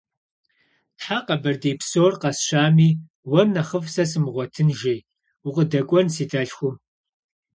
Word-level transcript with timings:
Тхьэ, 0.99 1.17
Къэбэрдей 1.27 1.75
псор 1.79 2.13
къэсщами, 2.21 2.89
уэр 3.29 3.47
нэхъыфӏ 3.53 3.89
сэ 3.93 4.03
сымыгъуэтын!- 4.11 4.75
жи.- 4.79 4.95
Укъыдэкӏуэн 5.47 6.07
си 6.15 6.25
дэлъхум? 6.31 6.75